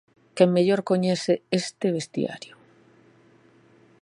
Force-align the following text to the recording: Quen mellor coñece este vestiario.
Quen 0.35 0.49
mellor 0.55 0.81
coñece 0.89 1.33
este 1.61 1.87
vestiario. 1.97 2.53